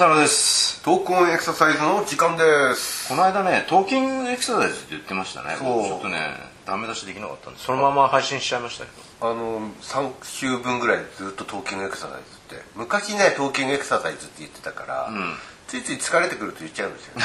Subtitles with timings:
[0.00, 0.82] ズです浅野です。
[0.82, 3.10] トークオンエクササイズの時間です。
[3.10, 5.56] この間ねトーキングエクササイズって言ってましたね。
[5.58, 5.84] そう。
[5.84, 6.16] ちょっとね
[6.64, 8.90] ダメ出しできなかったんでそのまま配信しちゃいましたけ
[9.20, 9.30] ど。
[9.30, 12.64] あの3週分ぐらいずっとトーキングエクササイズって。
[12.76, 15.36] 昔ねトーキングエクササイズって言ってたから、ん。
[15.68, 17.16] ついつい疲れてくると言っちゃうんですよ。
[17.16, 17.24] ね、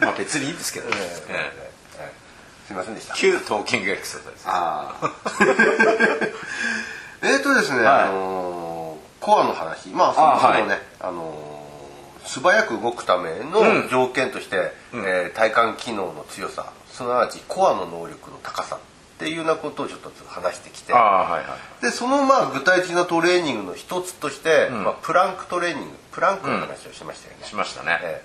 [0.04, 1.52] まあ別にいいですけどね、ええ。
[1.98, 2.12] ええ。
[2.66, 3.14] すいませんでした。
[3.14, 4.30] 旧トーキングエクササイズ。
[4.44, 5.10] ああ。
[7.26, 8.02] えーとですね、はい。
[8.02, 8.65] あのー
[9.26, 9.88] コアの話。
[9.88, 11.56] まあそもそもねあ、のー
[12.26, 14.56] 素早く動くための条件として、
[14.94, 18.78] えー体幹機能の強さすなわちコアの能力の高さっ
[19.18, 20.92] ていうようなことをちょっと話してきて。
[20.92, 21.02] はい
[21.48, 21.82] はい。
[21.82, 27.46] でそのまあ具体的なトレーニングの一つとして、まあ、プランクトレーニングプランクの話をしましたよね。
[27.46, 28.22] しましたね、え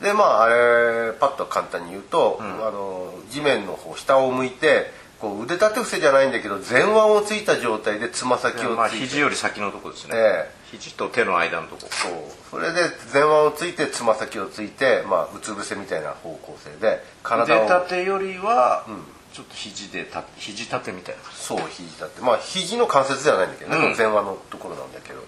[0.00, 4.90] えでまああれパッと簡単に言うと、あの地面の方下を向いて
[5.20, 11.82] こう腕立て伏せじゃないんだけど前腕をついた状態でつま先をついて、まあ肘より先のとこですね、え肘と手の間のとこ。
[11.90, 12.12] そう。
[12.50, 12.80] それで
[13.12, 18.86] 前腕をついてつま先をついて、まあ、うつ伏せみたいな方向性で体腕を立てよりは、
[19.32, 21.22] ちょっと肘でた肘立てみたいな。
[21.32, 22.22] そう肘立て。
[22.22, 23.82] まあ肘の関節ではないんだけどね、うん。
[23.96, 25.20] 前腕のところなんだけど、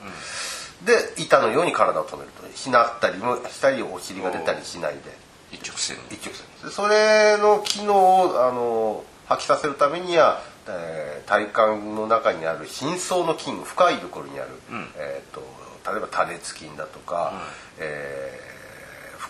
[0.86, 5.00] で板のように体を止めるとしなったりもしたりお尻が出たりしないで。
[5.52, 6.16] 一直線に。
[6.16, 6.70] 一直線。
[6.70, 14.48] それの機能をあの発揮させるためには、えー体幹の中にある深層の筋深いところにある、
[14.96, 15.40] えー、と
[15.88, 17.32] 例えば多裂筋だとか、
[17.78, 18.52] えー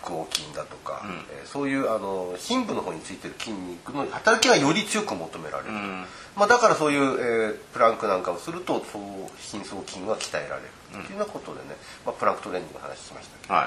[0.02, 6.04] 腹横筋だとか、えーそういうあの深部の方についてる筋肉の働きがより強く求められる、ん。
[6.34, 9.02] まあ、だからそういう、えープランクなんかをするとそう
[9.38, 10.66] 深層筋が鍛えられる
[11.04, 13.54] っていうようなことでね、まあ、プランクトレーニングの話しましたけど。
[13.54, 13.66] はい。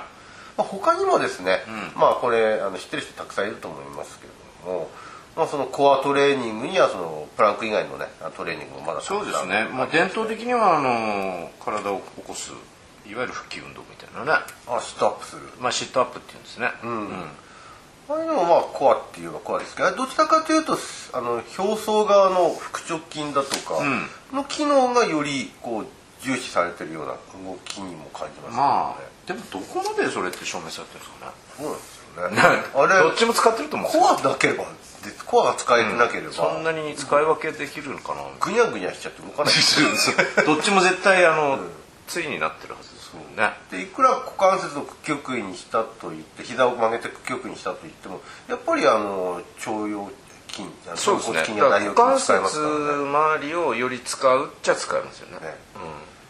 [0.57, 1.59] まあ、他にもですね、
[1.95, 4.31] まあこれあの知ってる人たくさんいると思いますけれ
[4.65, 4.89] ども、
[5.35, 8.05] まあ、そのコアトレーニングにはそのプランク以外のね
[8.37, 12.51] トレーニングもまだそうですね、まあ、伝統的にはあの体を起こす
[13.05, 15.41] いわゆる腹筋運動みたいなね、あシットアップする。
[15.59, 17.07] まあ、シットアップっていうんですね、うん。
[18.07, 20.77] あれでもまあコアっていうのはコアですけどどちらかというと
[21.13, 23.81] あの表層側の腹直筋だとか
[24.31, 25.87] の機能がよりこう
[26.21, 27.13] 重視されてるような
[27.49, 31.31] 動きにも感じますまあでもどこまでそれって証明されてるんですかね。
[31.57, 32.41] そうなんですよね。
[32.73, 33.91] あれどっちも使ってると思う。
[33.91, 34.65] コアなければ
[35.05, 39.53] でコアが使えてなければ、そんなに使い分けできるのかな、ぐにゃぐにゃしちゃって動かない。
[39.53, 39.87] ですよ
[40.45, 41.59] どっちも絶対あの、
[42.07, 43.53] ついになってるはずですもんね。
[43.71, 50.11] でいくら股関節の屈曲位にしたと言って膝を曲げて屈曲位にしたと言ってもやっぱりあの腸腰
[50.49, 51.61] 筋そうですね。
[51.61, 55.45] 股関節周りをより使うっちゃ使いますよね。
[55.45, 55.55] ね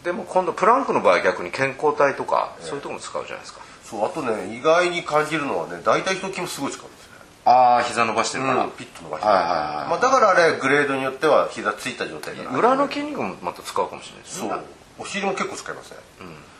[0.00, 7.12] ん、でも今度プランクの場合は逆に健康体とか、そういうところも使うじゃないですかそうあとね意外に感じるのはね大腿四頭筋もすごい使うんですね。
[7.44, 9.54] ああ膝伸ばしてるから、うんピッと伸ばしてはいはいは
[9.86, 14.48] いまあ、だからあれグレードによっては膝ついた状態から裏の筋肉もまた使うかもしれないですね。
[14.48, 14.60] そう。
[14.98, 15.98] お尻も結構使いますね、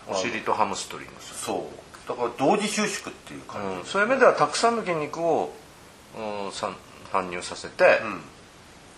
[0.07, 2.09] お尻とハムストリングス、そう。
[2.09, 5.53] だから同時収縮っていう感じ、うん、そういう意味ではたくさんの筋肉を、
[6.17, 6.77] うん、さん
[7.13, 8.01] 搬入させて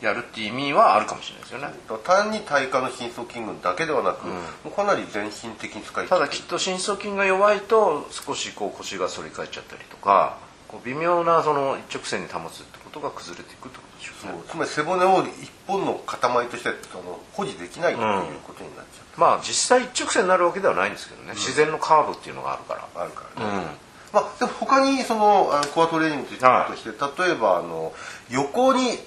[0.01, 1.69] やるっていう意味はあるかもしれないですよね。
[2.05, 4.35] 単に体幹の深層筋群だけではなく、も
[4.67, 10.39] うかなり全身的に使いただきっと深層筋が弱いと少しこう腰が反り返っちゃったりとか
[10.69, 14.43] こう微妙なその一直線に保つってことが崩れていくってことでしょうね。
[14.49, 23.03] つまり背骨を一本の塊としてその保持できないということになっちゃう、まあ実際一直線になるわけではないんですけどね、自然のカーブっていうのがあるから。
[23.03, 23.67] あるからね、
[24.13, 26.73] まあ、でも他にそのコアトレーニングとして,、はい。
[26.73, 26.91] として
[27.23, 27.93] 例えばあの
[28.31, 28.99] 横に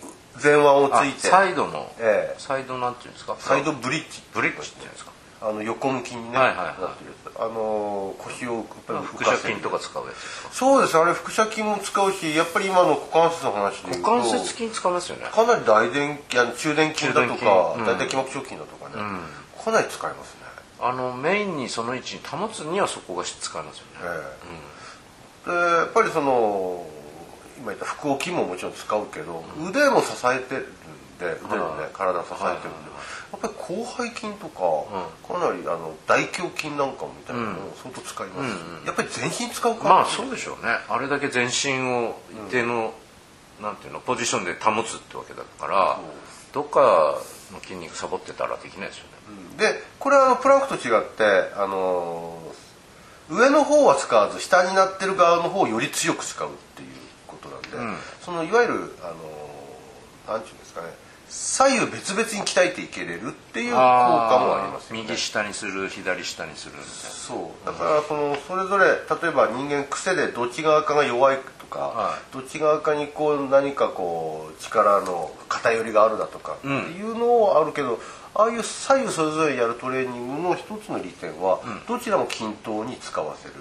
[0.41, 1.27] 前腕をつあいて。
[1.27, 2.39] サイドの、ええ。
[2.39, 3.35] サイドなんていうんですか？
[3.39, 4.21] サイドブリッジ。
[4.33, 4.69] ブリッジ。
[4.69, 5.11] っていうんですか？
[5.43, 6.81] あの横向きにね、はいはいはい。
[6.81, 7.03] なって
[7.35, 10.95] あの腰をやっぱり腹斜筋とか使うやつそうです。
[10.95, 15.25] あれ腹斜筋も使うしやっぱり今の股関節の話でいう股と関節筋使いますよね。
[15.31, 18.95] かなり大臀筋あの中殿筋だとか大腿筋膜張筋だとかね、
[19.65, 20.41] かなり使いますね。
[20.79, 24.21] あのメインにその位置に保つにはそこが使えますよね、
[25.45, 26.85] でやっぱりその
[27.61, 32.89] 今言った腹横筋ももちろん使うけど、腕も支えてるんで腕のね、体を支えてるんで、
[33.31, 34.59] やっぱり広背筋とか、
[35.27, 38.83] かなりあの大胸筋なんかもみたいなのを相当使います。
[38.83, 40.73] し、やっぱり全身使うから、まあそうでしょうね。
[40.89, 42.93] あれだけ全身を一定の、
[43.61, 45.99] なんていうのポジションで保つってわけだから、
[46.51, 47.21] どっか
[47.53, 49.03] の筋肉サボってたらできないですよ
[49.57, 52.41] ね、でこれはプランクと違ってあの
[53.29, 56.89] 上の方は使わず下になってる側の方をより強く使うっていう
[57.71, 57.95] ことなん。
[57.95, 59.07] で、そのいわゆるあ
[60.27, 60.87] のなんていうんですかね
[61.27, 65.03] 左右別々に鍛えていけれるっていう効果もありますよね。
[65.03, 66.93] 右下にする左下にするみたいな。
[66.93, 67.65] そう。
[67.65, 78.01] だからそのそれぞれ例えば人間癖でどっち側かが弱いとか、はどっち側かにこう何かこう力の偏りがあるだとかっていうのはあるけど、
[78.35, 83.57] ああいう左右それぞれやるトレーニングの一つの利点は、どちらも均等に使わせるっ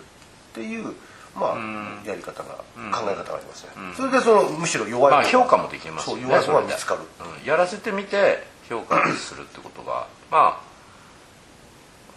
[0.54, 0.92] ていう
[1.40, 2.56] まあ、やり方が、
[2.92, 7.00] 考え方がありますね、それでそのむしろ弱い、まあ、評価もできますよね弱いのが見つかる、
[7.40, 10.70] うん、やらせてみて評価するってことがまあ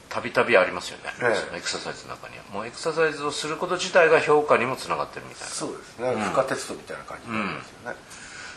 [0.09, 2.43] たびたびありますよね、ええ、エクササイズの中には。
[2.53, 5.47] もうエクササイズをすること自体が評価にもつながってるみたいな。
[5.47, 7.97] そうですね、負荷テストみたいな感じになりますよね、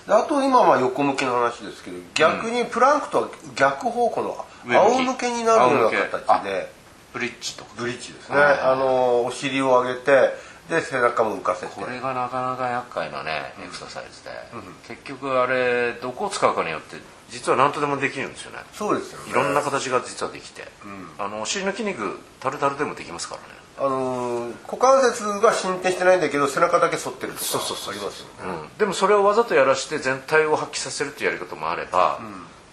[0.09, 6.77] うん、あと今は横向きの話ですけど逆にプランクとは逆方向の仰向けになるような形で。
[7.15, 7.71] ブリッジとか。
[7.79, 10.35] ブリッジですね、あのお尻を上げて
[10.69, 11.73] で背中も浮かせて。
[11.75, 16.97] これがなかなか厄介なねエクササイズで、うん、結局あれどこを使うかによって
[17.29, 18.59] 実は何とでもできるんですよね。
[18.73, 19.31] そうですよね。
[19.31, 23.47] いろんな形が実はできて、うん、あのお尻の筋肉タルタルでもできますからね。
[23.79, 32.19] あのー、股関節が進展してないんだけど背中だけ反ってるとかそうそうそうありますよね、うん、でもそれをわざとやらして全体を発揮させるっていうやり方もあれば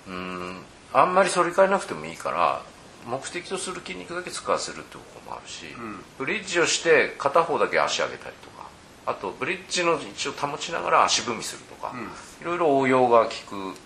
[0.07, 0.61] うん。
[0.93, 2.61] あんまり反り替えなくてもいいから
[3.05, 8.67] 目的とする筋肉だけ使わせるってこともあるし、うん、ブリッジをして片方だけ足上げたりとか
[9.05, 12.07] あとブリッジの位置を保ちながら足踏みするとか、うん、い
[12.43, 13.31] ろいろ応用が効
[13.73, 13.77] く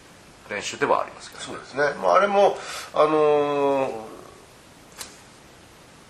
[0.53, 2.55] 練習ではありますけど、ね、そうですね、まあ、あれも
[2.93, 3.91] あのー、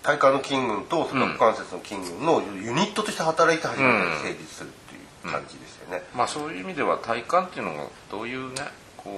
[0.02, 8.62] 体幹の筋群と股関節の筋群のユニットとして働いて初めて成立するっていう感じですよね、まあ、そういう意味では体幹っていうのがどういうね
[8.96, 9.14] こう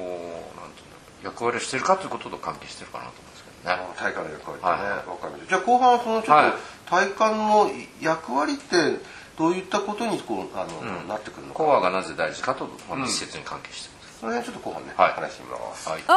[0.61, 3.77] なんていうんだろう役割をしてるかということと関係してるかなと思うんですけどね。
[3.97, 7.71] 体幹の役割ってね、はい、かりましたじゃあ後半はそのちょっと体幹の
[8.01, 8.99] 役割って
[9.39, 11.65] どういったことにこうあの、うん、なってくるのか。
[11.65, 13.91] コアがなぜ大事かと密接に関係して。
[13.95, 15.89] ますその辺ちょっと後半ね、はい、話してみます。
[15.89, 16.03] はい。
[16.07, 16.15] は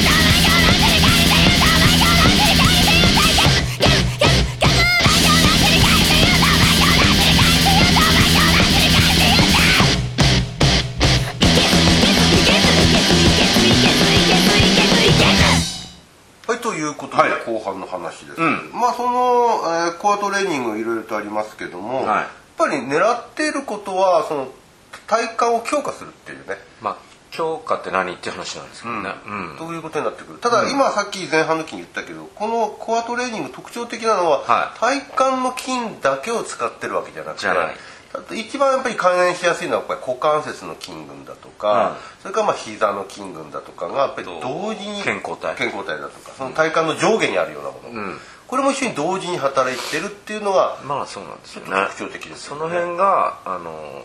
[0.00, 0.03] い、
[16.74, 22.26] ということで、はい、後半の話です、うん、まあその、えー、コアトレーニングいろいろとありますけども、はい、やっ
[22.58, 24.48] ぱり狙っていることはその
[25.06, 26.96] 体幹を強化するっていうね、まあ、
[27.30, 29.50] 強化って何って話なんですけどね、うん。
[29.50, 30.38] うん、ということになってくる？
[30.38, 34.78] ただ、今さっき前半の時に言ったけどこのコアトレーニング特徴的なのは、はい、
[35.12, 37.46] 体幹の筋だけを使ってるわけじゃなくて
[38.32, 45.56] 一番やっぱり関連しやすいのはやっぱり股関節の筋群だとか、うん、それからまあ膝の筋群だとかがやっぱり同時に健康体。
[45.56, 51.70] 健康体だとかその体幹の上下にあるようなもの、うん、これも一緒に同時に働いてるっていうのがまあそうなんですよね。
[51.88, 54.04] 特徴的です、ね、その辺があの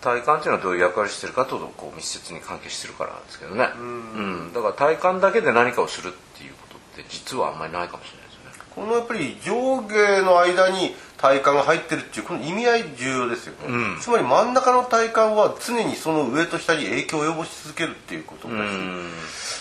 [0.00, 8.70] 体幹っていうのはどういう役割してるかとこう密接に関係してるからなんですけどね、うん、だから体幹だけで何かをするっていうことって実はあんまりないかもしれないですよね。
[8.74, 18.60] このやっぱり上下の間に体幹が入ってるっていうこの意味合い重要ですよね、うん、つまり真ん中の体幹は常にその上と下に影響を及ぼし続けるっていうことだし、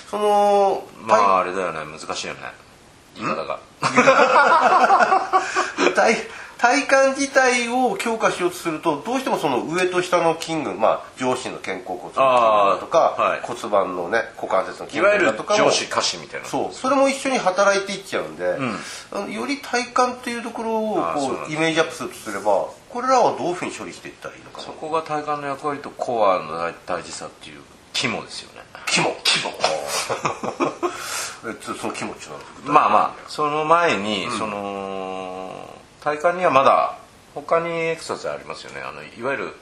[0.10, 1.80] そのまああれだよね。
[1.86, 2.40] 難しいよね。
[3.16, 3.60] 言い方が
[6.64, 16.48] 体幹自体を強化しようとするとどうしてもその上と下の筋群、まあ、上肢の肩甲骨の筋群だとか、はい、骨盤のね股関節の筋群だとか上肢下肢みたいな。
[16.48, 18.46] そうそれも一緒に働いていっちゃうんで、
[19.12, 27.60] うん、より体幹っていうところをこうイメージアップするとすればこれらはどういうふうに処理していったらいいのかそこが体幹の役割とコアの大事さっていう
[27.92, 28.62] 肝ですよね。
[28.86, 29.52] 肝肝。
[31.78, 35.23] その肝っていうのはまあまあその前に、うん、その
[36.04, 36.98] 体幹にはまだ
[37.34, 38.82] 他にエクササイズありますよね。
[38.82, 39.54] あのいわゆる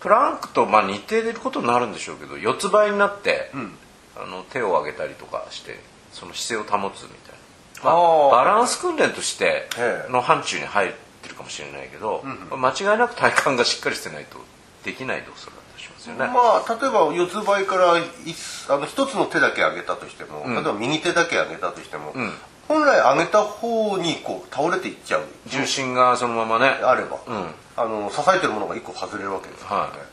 [0.00, 3.72] プランクとまあ似ていることになるんでしょうけど四つ倍になって、うん、
[4.16, 5.78] あの手を上げたりとかして
[6.12, 7.34] その姿勢を保つみたい
[7.84, 9.68] な、まあ、バランス訓練として
[10.10, 14.38] の範疇に入ってるかもしれないけど、うん、間違いなく体幹がしっかりしてないと
[14.84, 16.26] できない動作だったりしますよね。
[16.26, 22.12] まあ例えば四つ倍からあの一つの手だけ上げたとしても、うん、例えば右手だけ上げたとしても、
[22.68, 26.66] 本来上げた方にこう倒れていっちゃう重心がそのままね。
[26.66, 30.04] あれば、うん、あの支えてるものが1個外れるわけですからね、は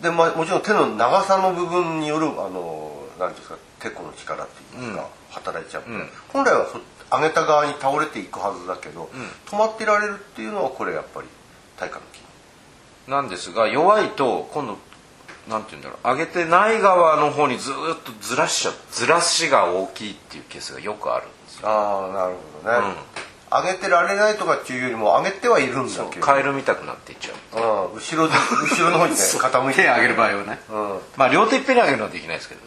[0.00, 6.66] い、で、まあ、もちろん手の長さの部分によるあの何ですかてこの力っていうのが働いちゃう、うん、本来は
[7.10, 11.28] 上げた側に倒れていくはずだけど、うん、止まってられるっていうのはこれやっぱり
[11.76, 14.78] 体幹の筋なんですが弱いと今度
[15.48, 21.28] なんて言うんだろう上げてない側の方にずっとずらしちゃずらしが大きいっていうケースがよくある
[21.62, 22.94] ああなるほどね、
[23.50, 26.26] うん、上げてられないとかっていうよりも上げてはいるんだけど。
[26.26, 29.82] カエル見たくなっていっちゃう、うん、後ろ後ろの方にね 傾いて。
[29.82, 32.66] 手上げる場合はね、うん、まあ両手いっぺんに上げるのはできないですけどね、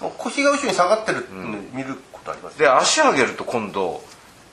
[0.00, 4.02] うん、腰が後ろに下がってる、うん、見ることあります、ね、で足上げると今度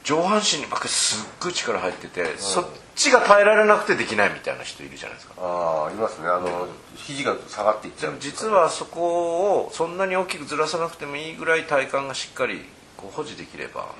[0.03, 2.65] 上半身にばっかりすっごい力入ってて、そっ
[2.95, 5.33] ちが耐えられなくてできないみたいな人いるじゃないですか。
[5.37, 6.27] ああいますね。
[6.29, 8.15] あの、肘が下がっていっちゃう。
[8.19, 12.65] 実はそこをそんなに大きくずらさなくてもいいぐらい体幹がしっかり
[12.99, 13.95] こう保持できれば、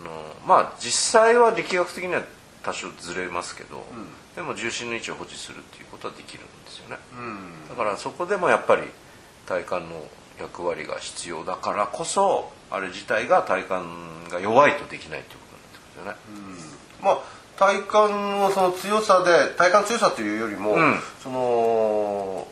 [0.00, 0.10] あの
[0.46, 2.22] まあ実際は力学的には
[2.62, 3.82] 多少ずれますけど、
[4.36, 6.98] でも重心の位置を保持するっていうことはできるんですよね、
[7.70, 8.82] だからそこでもやっぱり
[9.46, 10.04] 体幹の
[10.38, 15.46] 役割が必要だからこそあれ自体が体幹が弱いとできないっていうこ
[15.96, 21.00] とになってくるんですよね、まあ体幹のその強さで体幹強さというよりも、ん。
[21.22, 22.46] その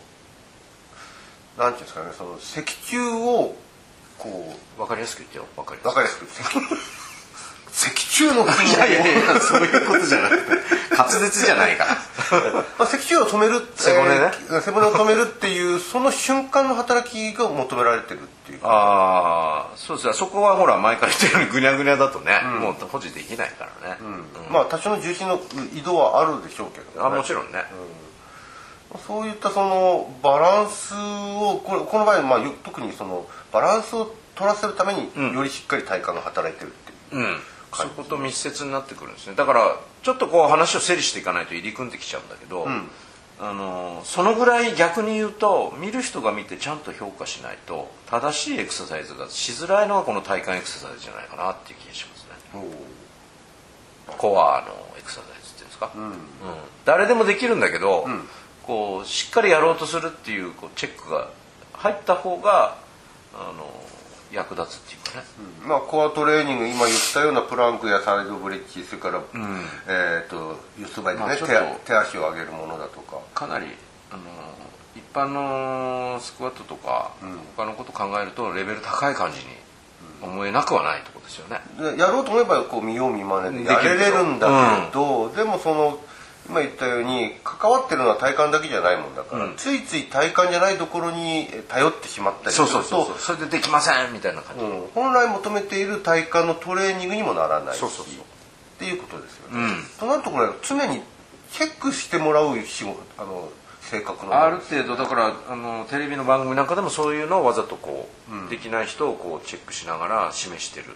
[1.56, 3.56] なんていうんですかねその脊柱を
[4.18, 5.46] こうわかりやすく言ってよ。
[5.56, 6.26] わかりやわかりやすく。
[7.76, 10.52] 脊柱のいやいやいやそういうことじゃなくて
[10.96, 11.90] 滑舌じゃないから。
[12.78, 14.32] まあ、脊柱を止める背骨ね。
[14.48, 18.60] えー背骨を止めるっていうその瞬間の働きが求められてるっていう。
[18.62, 20.14] ああそうですね。
[20.14, 23.98] そこはほら前から言ってるようにぐにゃぐにゃだとね、もう保持できないからね、
[24.50, 25.38] まあ多少の重心の
[25.74, 27.62] 移動はあるでしょうけど、ね、あもちろんね、
[29.06, 36.72] そういったそのバランスをこれこの場合、まあ、よ特にそのバランスを取らせるためによりしっかり体幹が働いてるっ
[37.10, 37.36] ていう、うん
[37.74, 39.36] そこと密接になってくるんですね。
[39.36, 42.66] だからちょっとこう話を整理していかないと入り組んできちゃうんだけど、
[43.38, 52.64] あのそのぐらい逆に言うと見る人が見てちゃんと評価しないと正しいエクササイズがしづらいのがこの体幹エクササイズじゃないかなっていう気がしますね。
[54.16, 56.12] コアのエクササイズっていうんですか、うん。
[56.86, 58.06] 誰でもできるんだけど、
[58.66, 61.30] こうしっかりやろうとするっていうこうチェックが
[61.72, 62.76] 入った方が
[63.34, 63.68] あの
[64.32, 65.24] 役立つっていうかね、
[65.66, 69.22] まあ、コアトレーニング今言ったようなプランクやサイドブレッジそれから、
[69.88, 73.18] えー、と四つ倍でね、まあ手手足を上げるものだとか。
[73.34, 73.66] かなり
[74.10, 74.22] あの
[74.96, 77.12] 一般のスクワットとか、
[77.56, 79.44] 他のこと考えるとレベル高い感じに
[80.22, 81.60] 思えなくはないところですよね、
[81.96, 85.98] でやろうと思えばこう見よう見まねでやれれるんだけど、でもその
[86.48, 93.18] 今言ったように関わってるのは体幹だけじゃないもんだから、ついつい体幹じゃないところにえ頼ってしまったりするとそうそうそう。
[93.18, 94.86] そうそれでできませんみたいな感じ、うん。
[94.94, 98.14] 本来求めている体幹のトレーニングにもならないしそうそうそう。
[98.14, 99.74] っていうことですよね。
[99.98, 101.00] となるとこれ常に
[101.52, 103.48] チェックしてもらう仕事あの
[103.80, 110.86] 性格のある程度だからあのテレビの番組なんかでもそういうのをわざとこう、できない人をこうチェックしながら示してる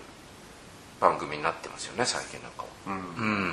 [1.00, 2.68] 番組になってますよね最近なんかは、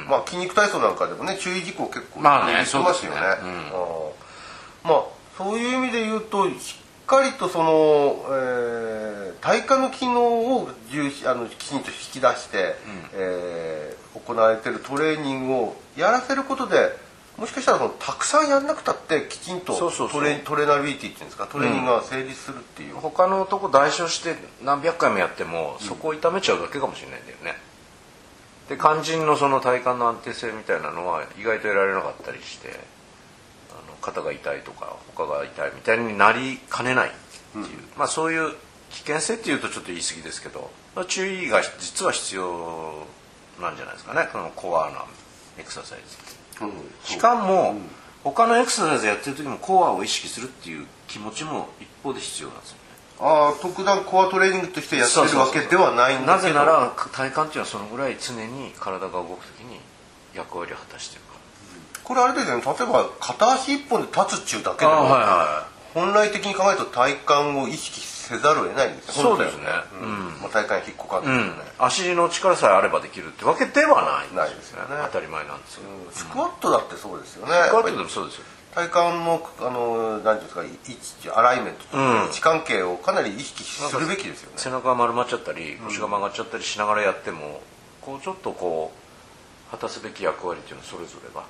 [0.10, 2.66] まあ筋肉体操なんかでもね注意事項結構まあね。
[2.66, 3.12] そうですね。
[3.16, 5.04] あーまあ
[5.38, 10.22] そういう意味で言うとしっかりとその、えー体幹の機能
[10.58, 12.76] を重視あのきちんと引き出して、
[13.14, 16.92] えー行われてるトレーニングをやらせることで
[17.38, 20.22] もしかしたらそのたくさんやんなくたってきちんとそうそうそう。
[20.22, 21.46] トレトレーナビリティっていうんですか？
[21.46, 27.54] トレーニングが成立するっていう、他のとこ代償して何百回もやってもそこを痛めちゃうだけかもしれないんだよね、
[28.70, 32.70] で肝心のその体幹の安定性みたいなのは意外と得られなかったりして
[33.70, 37.12] あの肩が痛いとか他が痛いみたいになりかねないっ
[37.52, 37.66] ていう、
[37.98, 38.56] まあそういう
[38.90, 43.06] 危険性っていうとちょっと言い過ぎですけど、まあ注意が実は必要
[43.62, 44.28] なんじゃないですかね。
[44.32, 45.06] このコアな
[45.60, 46.18] エクササイズ。
[46.32, 46.37] うん
[47.04, 47.76] しかも、
[48.24, 52.82] 他のエクササイズやってる時もコアを意識するっていう気持ちも一方で必要なんですよね。
[53.20, 59.80] ああ特段コアトレーニングとしてやってるわけではないんだなぜなら体幹っていうのはそのぐらい常に体が動く時に
[60.36, 61.34] 役割を果たしてるか
[62.04, 62.64] これあれですよね。
[62.64, 69.14] 例えば片足一本で立つっちゅうだけでらも、は本来的に考えると体幹を意識せざるを得ないんですよ。
[69.14, 69.64] そうですね。
[70.02, 70.42] うん。
[70.42, 71.54] まあ、体幹引っこかんでい、うん。
[71.80, 74.36] 足の力さえあればできるってわけではない。
[74.36, 74.90] ないですよね。
[75.06, 75.82] 当たり前なんですよ、
[76.12, 77.54] スクワットだってそうですよね。
[77.54, 78.44] スクワットでもそうですよ。
[78.76, 80.68] 体幹のあの何ていうんですか位
[81.26, 82.26] 置アライメントとか、うん。
[82.26, 84.54] 位置関係をかなり意識するべきですよね。
[84.58, 87.62] 背中が丸まっちゃったり腰が曲がっちゃったりしながらやっても、
[88.02, 91.42] こうちょっとこう果たすべき役割っていうのはそれぞれが、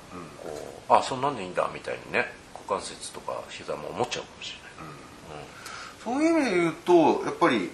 [0.42, 4.68] こうあそんなんでいいんだみたいにね股関節とか膝も思っちゃうかもしれない、
[6.08, 6.92] そういう意味で言うと
[7.24, 7.70] やっぱり、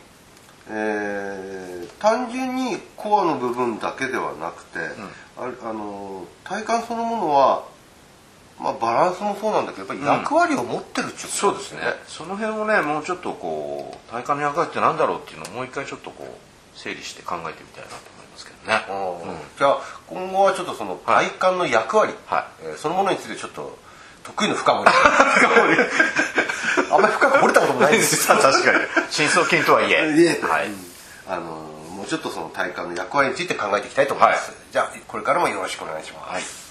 [0.69, 4.79] えー単純にコアの部分だけではなくて、
[5.39, 7.65] ああの体幹そのものは、
[8.61, 11.29] まあ、バランスもそうなんだけどやっぱり役割を持ってるっていうこと。
[11.29, 11.81] そうですね。
[12.07, 18.85] その辺をねもうちょっとこう体幹の役割って何だろうっていうのをもう一回ちょっとこう整理して考えてみたいなと思いますけどね、
[19.25, 23.79] うんじゃあ今後はちょっとその体幹の役割、はえーそのものについてちょっと
[24.25, 25.77] 得意の深掘り深掘り
[26.93, 28.79] あんまり深く掘れたこともないんですよ確かに。
[29.11, 30.15] 深層筋とはいえ。
[30.17, 30.41] いえ。
[30.43, 30.71] はい、
[31.29, 36.64] あのもうちょっとその体幹の役割について考えていきたいと思います、じゃあこれからもよろしくお願いします、はい